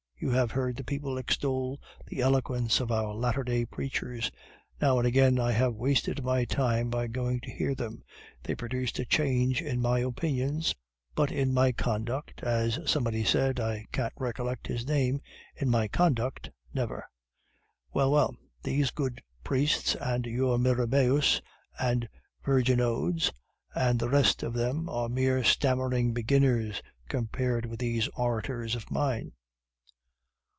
You 0.23 0.29
have 0.29 0.51
heard 0.51 0.77
the 0.77 0.83
people 0.83 1.17
extol 1.17 1.79
the 2.05 2.19
eloquence 2.21 2.79
of 2.79 2.91
our 2.91 3.11
latter 3.15 3.43
day 3.43 3.65
preachers; 3.65 4.29
now 4.79 4.99
and 4.99 5.07
again 5.07 5.39
I 5.39 5.51
have 5.53 5.73
wasted 5.73 6.23
my 6.23 6.45
time 6.45 6.91
by 6.91 7.07
going 7.07 7.39
to 7.39 7.51
hear 7.51 7.73
them; 7.73 8.03
they 8.43 8.53
produced 8.53 8.99
a 8.99 9.05
change 9.05 9.63
in 9.63 9.81
my 9.81 9.97
opinions, 10.01 10.75
but 11.15 11.31
in 11.31 11.51
my 11.51 11.71
conduct 11.71 12.43
(as 12.43 12.77
somebody 12.85 13.23
said, 13.23 13.59
I 13.59 13.87
can't 13.91 14.13
recollect 14.15 14.67
his 14.67 14.85
name), 14.85 15.21
in 15.55 15.71
my 15.71 15.87
conduct 15.87 16.51
never! 16.71 17.07
Well, 17.91 18.11
well; 18.11 18.35
these 18.61 18.91
good 18.91 19.23
priests 19.43 19.95
and 19.99 20.27
your 20.27 20.59
Mirabeaus 20.59 21.41
and 21.79 22.07
Vergniauds 22.45 23.31
and 23.73 23.97
the 23.99 24.07
rest 24.07 24.43
of 24.43 24.53
them, 24.53 24.87
are 24.87 25.09
mere 25.09 25.43
stammering 25.43 26.13
beginners 26.13 26.83
compared 27.09 27.65
with 27.65 27.79
these 27.79 28.07
orators 28.09 28.75
of 28.75 28.91
mine. 28.91 29.31